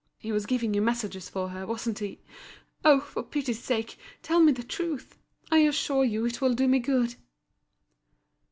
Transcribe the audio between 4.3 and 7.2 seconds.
me the truth; I assure you it will do me good."